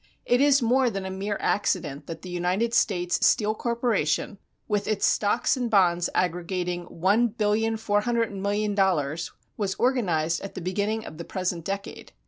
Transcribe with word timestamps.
It 0.25 0.41
is 0.41 0.63
more 0.63 0.89
than 0.89 1.05
a 1.05 1.11
mere 1.11 1.37
accident 1.39 2.07
that 2.07 2.23
the 2.23 2.29
United 2.29 2.73
States 2.73 3.23
Steel 3.23 3.53
Corporation 3.53 4.39
with 4.67 4.87
its 4.87 5.05
stocks 5.05 5.55
and 5.55 5.69
bonds 5.69 6.09
aggregating 6.15 6.87
$1,400,000,000 6.87 9.31
was 9.57 9.75
organized 9.75 10.41
at 10.41 10.55
the 10.55 10.61
beginning 10.61 11.05
of 11.05 11.19
the 11.19 11.23
present 11.23 11.63
decade. 11.63 12.13